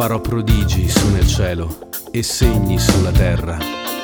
[0.00, 3.99] farò prodigi su nel cielo e segni sulla terra.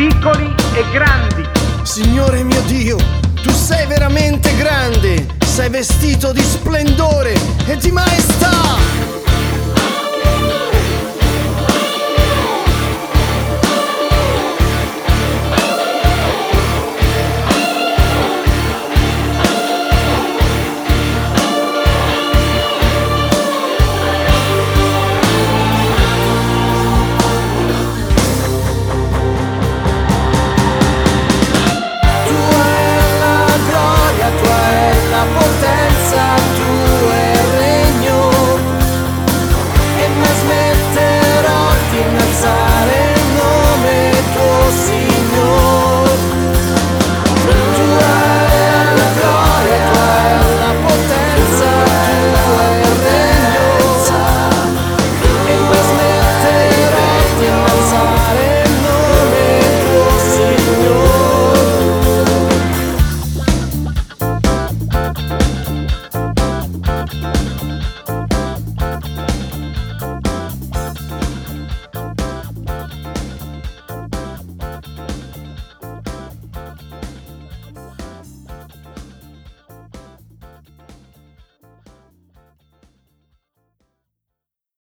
[0.00, 1.46] piccoli e grandi.
[1.82, 2.96] Signore mio Dio,
[3.42, 7.34] tu sei veramente grande, sei vestito di splendore
[7.66, 9.19] e di maestà.